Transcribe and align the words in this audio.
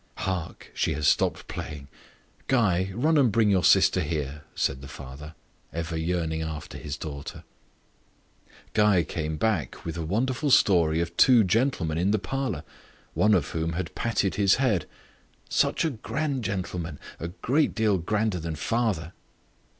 "Hark! 0.17 0.71
she 0.73 0.93
has 0.95 1.07
stopped 1.07 1.47
playing. 1.47 1.87
Guy, 2.47 2.91
run 2.95 3.19
and 3.19 3.31
bring 3.31 3.51
your 3.51 3.63
sister 3.63 3.99
here," 4.01 4.45
said 4.55 4.81
the 4.81 4.87
father, 4.87 5.35
ever 5.71 5.95
yearning 5.95 6.41
after 6.41 6.79
his 6.79 6.97
darling. 6.97 7.43
Guy 8.73 9.03
came 9.03 9.37
back 9.37 9.85
with 9.85 9.97
a 9.97 10.03
wonderful 10.03 10.49
story 10.49 11.01
of 11.01 11.15
two 11.17 11.43
gentlemen 11.43 11.99
in 11.99 12.09
the 12.09 12.17
parlour, 12.17 12.63
one 13.13 13.35
of 13.35 13.49
whom 13.49 13.73
had 13.73 13.93
patted 13.93 14.33
his 14.41 14.55
head 14.55 14.87
"Such 15.49 15.85
a 15.85 15.91
grand 15.91 16.43
gentleman, 16.45 16.97
a 17.19 17.27
great 17.27 17.75
deal 17.75 17.99
grander 17.99 18.39
than 18.39 18.55
father!" 18.55 19.13